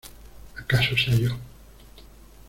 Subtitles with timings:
[0.59, 1.29] ¡acaso sea yo!...